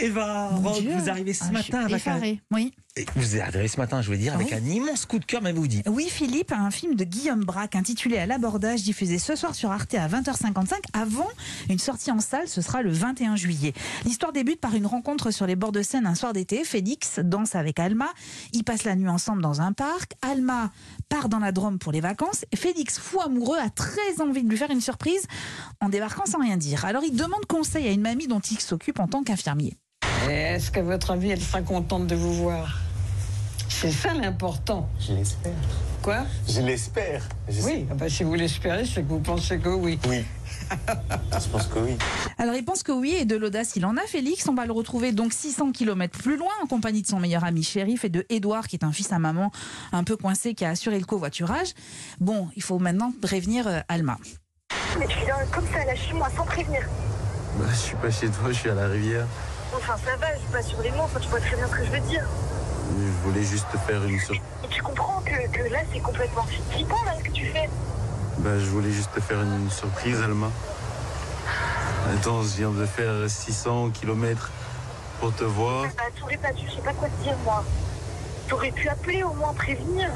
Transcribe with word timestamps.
Eva 0.00 0.50
Mon 0.52 0.70
Rock, 0.70 0.80
Dieu. 0.80 0.92
vous 0.96 1.08
arrivez 1.10 1.32
ce 1.32 1.44
Ah, 1.44 1.48
je 1.48 1.52
matin 1.52 1.86
suis 1.88 1.94
avec 1.94 2.06
un... 2.06 2.20
Oui. 2.50 2.72
Et 2.98 3.04
Vous 3.14 3.36
êtes 3.36 3.42
arrivé 3.42 3.68
ce 3.68 3.76
matin, 3.76 4.00
je 4.00 4.08
veux 4.10 4.16
dire, 4.16 4.32
avec 4.34 4.48
Oui. 4.48 4.54
un 4.54 4.64
immense 4.64 5.04
coup 5.04 5.18
de 5.18 5.24
cœur, 5.26 5.42
mais 5.42 5.52
vous 5.52 5.66
dites. 5.66 5.86
Oui, 5.86 6.08
Philippe, 6.08 6.50
un 6.52 6.70
film 6.70 6.94
de 6.94 7.04
Guillaume 7.04 7.44
Braque 7.44 7.76
intitulé 7.76 8.16
À 8.16 8.24
l'abordage, 8.24 8.82
diffusé 8.84 9.18
ce 9.18 9.36
soir 9.36 9.54
sur 9.54 9.70
Arte 9.70 9.94
à 9.94 10.08
20h55. 10.08 10.72
Avant 10.94 11.28
une 11.68 11.78
sortie 11.78 12.10
en 12.10 12.20
salle, 12.20 12.48
ce 12.48 12.62
sera 12.62 12.80
le 12.80 12.90
21 12.90 13.36
juillet. 13.36 13.74
L'histoire 14.06 14.32
débute 14.32 14.60
par 14.62 14.74
une 14.74 14.86
rencontre 14.86 15.30
sur 15.30 15.46
les 15.46 15.56
bords 15.56 15.72
de 15.72 15.82
Seine 15.82 16.06
un 16.06 16.14
soir 16.14 16.32
d'été. 16.32 16.64
Félix 16.64 17.18
danse 17.18 17.54
avec 17.54 17.78
Alma. 17.78 18.08
Ils 18.54 18.64
passent 18.64 18.84
la 18.84 18.96
nuit 18.96 19.08
ensemble 19.10 19.42
dans 19.42 19.60
un 19.60 19.72
parc. 19.74 20.12
Alma 20.22 20.72
part 21.10 21.28
dans 21.28 21.38
la 21.38 21.52
Drôme 21.52 21.78
pour 21.78 21.92
les 21.92 22.00
vacances. 22.00 22.46
Félix, 22.54 22.98
fou 22.98 23.20
amoureux, 23.20 23.58
a 23.58 23.68
très 23.68 24.22
envie 24.22 24.42
de 24.42 24.48
lui 24.48 24.56
faire 24.56 24.70
une 24.70 24.80
surprise 24.80 25.26
en 25.82 25.90
débarquant 25.90 26.24
sans 26.24 26.38
rien 26.40 26.56
dire. 26.56 26.86
Alors 26.86 27.02
il 27.04 27.14
demande 27.14 27.44
conseil 27.46 27.86
à 27.88 27.90
une 27.92 28.00
mamie 28.00 28.26
dont 28.26 28.40
il 28.40 28.58
s'occupe 28.58 29.00
en 29.00 29.06
tant 29.06 29.22
qu'infirmier. 29.22 29.76
Et 30.28 30.32
Est-ce 30.32 30.70
qu'à 30.70 30.82
votre 30.82 31.12
avis, 31.12 31.30
elle 31.30 31.40
sera 31.40 31.62
contente 31.62 32.06
de 32.06 32.16
vous 32.16 32.34
voir? 32.34 32.80
C'est 33.68 33.92
ça 33.92 34.14
l'important. 34.14 34.88
Je 34.98 35.12
l'espère. 35.12 35.52
Quoi? 36.02 36.24
Je 36.48 36.60
l'espère. 36.60 37.22
Oui, 37.62 37.86
ah 37.90 37.94
bah, 37.94 38.08
si 38.08 38.24
vous 38.24 38.34
l'espérez, 38.34 38.84
c'est 38.86 39.02
que 39.02 39.08
vous 39.08 39.20
pensez 39.20 39.58
que 39.58 39.68
oui. 39.68 39.98
Oui. 40.08 40.24
Je 40.70 41.48
pense 41.48 41.66
que 41.66 41.78
oui. 41.78 41.96
Alors 42.38 42.54
il 42.54 42.64
pense 42.64 42.82
que 42.82 42.92
oui, 42.92 43.14
et 43.18 43.24
de 43.24 43.36
l'audace, 43.36 43.76
il 43.76 43.84
en 43.84 43.96
a, 43.96 44.00
Félix. 44.02 44.48
On 44.48 44.54
va 44.54 44.66
le 44.66 44.72
retrouver 44.72 45.12
donc 45.12 45.32
600 45.32 45.72
km 45.72 46.18
plus 46.18 46.36
loin, 46.36 46.52
en 46.62 46.66
compagnie 46.66 47.02
de 47.02 47.06
son 47.06 47.20
meilleur 47.20 47.44
ami 47.44 47.62
shérif 47.62 48.04
et 48.04 48.08
de 48.08 48.24
Édouard, 48.28 48.66
qui 48.66 48.76
est 48.76 48.84
un 48.84 48.92
fils 48.92 49.12
à 49.12 49.18
maman 49.18 49.50
un 49.92 50.04
peu 50.04 50.16
coincé, 50.16 50.54
qui 50.54 50.64
a 50.64 50.70
assuré 50.70 50.98
le 50.98 51.04
covoiturage. 51.04 51.74
Bon, 52.20 52.48
il 52.56 52.62
faut 52.62 52.78
maintenant 52.78 53.12
prévenir 53.20 53.68
euh, 53.68 53.80
Alma. 53.88 54.18
Mais 54.98 55.06
tu 55.06 55.18
viens 55.24 55.36
comme 55.52 55.66
ça 55.72 55.84
là 55.84 55.94
chez 55.94 56.14
moi 56.14 56.28
sans 56.36 56.44
prévenir. 56.44 56.80
Bah, 57.58 57.66
je 57.70 57.76
suis 57.76 57.96
pas 57.96 58.10
chez 58.10 58.28
toi, 58.28 58.48
je 58.48 58.58
suis 58.58 58.70
à 58.70 58.74
la 58.74 58.88
rivière. 58.88 59.26
Enfin 59.74 59.96
ça 60.04 60.16
va, 60.16 60.34
je 60.34 60.40
suis 60.40 60.48
pas 60.48 60.62
sur 60.62 60.80
les 60.82 60.90
mots, 60.90 61.02
enfin 61.02 61.20
tu 61.20 61.28
vois 61.28 61.40
très 61.40 61.56
bien 61.56 61.66
ce 61.66 61.72
que 61.72 61.84
je 61.84 61.90
veux 61.90 62.00
dire. 62.00 62.24
Je 62.98 63.28
voulais 63.28 63.42
juste 63.42 63.66
te 63.72 63.78
faire 63.78 64.02
une 64.04 64.18
surprise. 64.18 64.42
Et 64.64 64.68
tu 64.68 64.82
comprends 64.82 65.20
que, 65.20 65.48
que 65.48 65.72
là 65.72 65.80
c'est 65.92 66.00
complètement 66.00 66.46
flippant 66.70 67.02
là 67.04 67.12
ce 67.18 67.24
que 67.24 67.32
tu 67.32 67.46
fais. 67.46 67.68
Bah, 68.38 68.58
je 68.58 68.66
voulais 68.66 68.90
juste 68.92 69.10
te 69.14 69.20
faire 69.20 69.40
une 69.40 69.70
surprise, 69.70 70.20
Alma. 70.22 70.50
Attends, 72.12 72.42
je 72.42 72.56
viens 72.56 72.70
de 72.70 72.86
faire 72.86 73.28
600 73.28 73.90
km 73.90 74.50
pour 75.20 75.34
te 75.34 75.44
voir. 75.44 75.86
Bah 75.96 76.04
t'aurais 76.18 76.36
pas 76.36 76.52
dû, 76.52 76.66
je 76.68 76.76
sais 76.76 76.82
pas 76.82 76.92
quoi 76.92 77.08
te 77.08 77.22
dire 77.22 77.36
moi. 77.44 77.64
T'aurais 78.48 78.70
pu 78.70 78.88
appeler 78.88 79.22
au 79.24 79.32
moins 79.32 79.52
prévenir. 79.54 80.08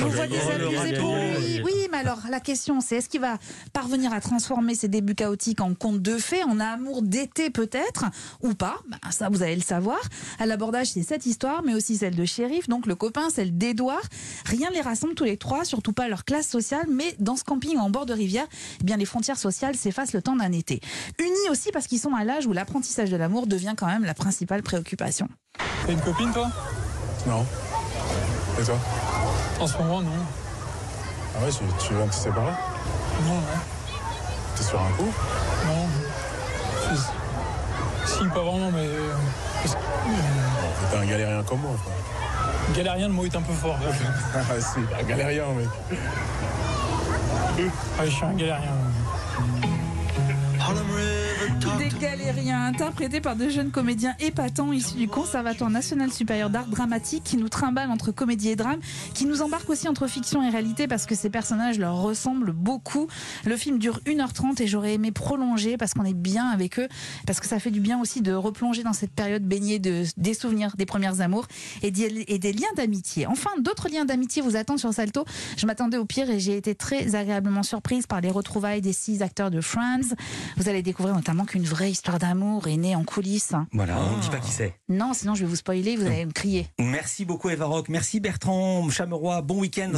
Je 0.00 0.04
vous 0.06 0.10
vois 0.12 0.26
désabusé 0.26 0.92
pour 0.98 1.14
lui. 1.14 1.60
Oui, 1.62 1.72
mais 1.92 1.98
alors 1.98 2.20
la 2.30 2.40
question 2.40 2.80
c'est 2.80 2.96
est-ce 2.96 3.08
qu'il 3.08 3.20
va 3.20 3.38
parvenir 3.72 4.12
à 4.12 4.20
transformer 4.20 4.74
ses 4.74 4.88
débuts 4.88 5.14
chaotiques 5.14 5.60
en 5.60 5.74
contes 5.74 6.00
de 6.00 6.16
fées, 6.16 6.42
en 6.44 6.58
amour 6.58 7.02
d'été 7.02 7.50
peut-être, 7.50 8.06
ou 8.42 8.54
pas? 8.54 8.76
Ben, 8.88 8.98
Ça, 9.10 9.28
vous 9.28 9.42
allez 9.42 9.56
le 9.56 9.62
savoir. 9.62 9.98
À 10.38 10.46
l'abordage, 10.46 10.88
c'est 10.92 11.02
cette 11.02 11.26
histoire, 11.26 11.62
mais 11.62 11.74
aussi 11.74 11.96
celle 11.96 12.16
de 12.16 12.24
Shérif, 12.24 12.68
donc 12.68 12.86
le 12.86 12.94
copain, 12.94 13.28
celle 13.28 13.56
d'Edouard. 13.58 14.00
Rien 14.46 14.70
ne 14.70 14.74
les 14.74 14.80
rassemble 14.80 15.14
tous 15.14 15.24
les 15.24 15.36
trois, 15.36 15.64
surtout 15.64 15.92
pas 15.92 16.08
leur 16.08 16.24
classe 16.24 16.48
sociale, 16.48 16.86
mais 16.88 17.14
dans 17.18 17.36
ce 17.36 17.44
camping 17.44 17.76
en 17.76 17.90
bord 17.90 18.06
de 18.06 18.14
rivière, 18.14 18.46
eh 18.80 18.84
bien 18.84 18.96
les 18.96 19.04
frontières 19.04 19.38
sociales 19.38 19.76
s'effacent 19.76 20.14
le 20.14 20.22
temps 20.22 20.36
d'un 20.36 20.52
été. 20.52 20.80
Unis 21.18 21.50
aussi 21.50 21.70
parce 21.72 21.86
qu'ils 21.86 22.00
sont 22.00 22.14
à 22.14 22.24
l'âge 22.24 22.46
où 22.46 22.52
l'apprentissage 22.52 23.10
de 23.10 23.16
l'amour 23.16 23.46
devient 23.46 23.74
quand 23.76 23.86
même 23.86 24.04
la 24.04 24.14
principale 24.14 24.62
préoccupation. 24.62 25.28
T'as 25.86 25.92
une 25.92 26.00
copine, 26.00 26.32
toi? 26.32 26.50
Non. 27.26 27.44
Et 28.60 28.64
toi? 28.64 28.78
En 29.60 29.66
ce 29.66 29.76
moment, 29.78 30.00
non. 30.00 30.10
Ah 31.36 31.44
ouais, 31.44 31.50
tu, 31.50 31.64
tu 31.86 31.94
viens 31.94 32.06
de 32.06 32.10
te 32.10 32.14
séparer 32.16 32.52
Non, 33.24 33.34
non. 33.34 33.40
T'es 34.56 34.62
sur 34.62 34.80
un 34.80 34.90
coup? 34.96 35.12
Non. 35.66 35.86
Je- 36.90 38.10
Si, 38.10 38.24
pas 38.28 38.40
vraiment, 38.42 38.70
mais. 38.72 38.86
euh, 38.86 39.12
parce 39.62 39.74
que- 39.74 39.80
T'es 40.90 40.96
un 40.96 41.04
galérien 41.06 41.42
comme 41.44 41.60
moi, 41.60 41.72
quoi. 41.84 41.92
Galérien, 42.74 43.08
le 43.08 43.12
mot 43.14 43.24
est 43.24 43.36
un 43.36 43.42
peu 43.42 43.52
fort. 43.52 43.78
Ah 44.34 44.40
si, 44.60 44.80
un 44.98 45.04
galérien, 45.04 45.44
mec. 45.56 45.68
Ah, 47.98 48.04
je 48.04 48.10
suis 48.10 48.24
un 48.24 48.32
galérien. 48.32 48.70
Des 51.92 52.06
galériens 52.06 52.66
interprétés 52.66 53.20
par 53.20 53.36
deux 53.36 53.50
jeunes 53.50 53.70
comédiens 53.70 54.14
épatants 54.20 54.72
issus 54.72 54.94
du 54.96 55.08
Conservatoire 55.08 55.70
national 55.70 56.12
supérieur 56.12 56.48
d'art 56.50 56.66
dramatique 56.66 57.24
qui 57.24 57.36
nous 57.36 57.48
trimballent 57.48 57.90
entre 57.90 58.10
comédie 58.12 58.48
et 58.50 58.56
drame, 58.56 58.78
qui 59.14 59.26
nous 59.26 59.42
embarquent 59.42 59.70
aussi 59.70 59.88
entre 59.88 60.06
fiction 60.06 60.42
et 60.42 60.48
réalité 60.50 60.86
parce 60.86 61.04
que 61.06 61.14
ces 61.14 61.30
personnages 61.30 61.78
leur 61.78 61.96
ressemblent 62.00 62.52
beaucoup. 62.52 63.06
Le 63.44 63.56
film 63.56 63.78
dure 63.78 64.00
1h30 64.06 64.62
et 64.62 64.66
j'aurais 64.66 64.94
aimé 64.94 65.10
prolonger 65.10 65.76
parce 65.76 65.94
qu'on 65.94 66.04
est 66.04 66.14
bien 66.14 66.46
avec 66.46 66.78
eux, 66.78 66.88
parce 67.26 67.40
que 67.40 67.46
ça 67.46 67.58
fait 67.58 67.70
du 67.70 67.80
bien 67.80 68.00
aussi 68.00 68.22
de 68.22 68.32
replonger 68.32 68.82
dans 68.82 68.92
cette 68.92 69.12
période 69.12 69.42
baignée 69.42 69.78
de, 69.78 70.04
des 70.16 70.34
souvenirs 70.34 70.74
des 70.76 70.86
premières 70.86 71.20
amours 71.20 71.46
et, 71.82 71.90
d'y- 71.90 72.24
et 72.28 72.38
des 72.38 72.52
liens 72.52 72.72
d'amitié. 72.76 73.26
Enfin, 73.26 73.50
d'autres 73.60 73.88
liens 73.88 74.04
d'amitié 74.04 74.42
vous 74.42 74.56
attendent 74.56 74.78
sur 74.78 74.92
Salto. 74.94 75.24
Je 75.56 75.66
m'attendais 75.66 75.96
au 75.98 76.04
pire 76.04 76.30
et 76.30 76.38
j'ai 76.40 76.56
été 76.56 76.74
très 76.74 77.14
agréablement 77.14 77.62
surprise 77.62 78.06
par 78.06 78.20
les 78.20 78.30
retrouvailles 78.30 78.80
des 78.80 78.92
six 78.92 79.22
acteurs 79.22 79.50
de 79.50 79.60
Friends. 79.60 80.14
Vous 80.56 80.68
allez 80.68 80.82
découvrir 80.82 81.14
notamment 81.14 81.44
qu'une 81.44 81.64
vraie 81.64 81.79
histoire 81.88 82.18
d'amour 82.18 82.68
est 82.68 82.76
née 82.76 82.94
en 82.94 83.04
coulisses. 83.04 83.54
Voilà, 83.72 83.98
on 83.98 84.16
ne 84.16 84.22
dit 84.22 84.28
pas 84.30 84.38
qui 84.38 84.50
c'est. 84.50 84.74
Non, 84.88 85.12
sinon 85.14 85.34
je 85.34 85.40
vais 85.40 85.46
vous 85.46 85.56
spoiler, 85.56 85.96
vous 85.96 86.06
allez 86.06 86.26
me 86.26 86.32
crier. 86.32 86.66
Merci 86.78 87.24
beaucoup, 87.24 87.50
Eva 87.50 87.66
Rock. 87.66 87.88
Merci, 87.88 88.20
Bertrand 88.20 88.88
Chameroy. 88.90 89.42
Bon 89.42 89.60
week-end. 89.60 89.90